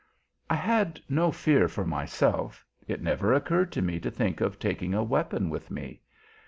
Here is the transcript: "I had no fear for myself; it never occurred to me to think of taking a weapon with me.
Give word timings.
"I 0.49 0.55
had 0.55 0.99
no 1.09 1.31
fear 1.31 1.67
for 1.67 1.85
myself; 1.85 2.65
it 2.87 3.03
never 3.03 3.33
occurred 3.33 3.71
to 3.73 3.83
me 3.83 3.99
to 3.99 4.09
think 4.09 4.41
of 4.41 4.57
taking 4.57 4.95
a 4.95 5.03
weapon 5.03 5.47
with 5.51 5.69
me. 5.69 6.01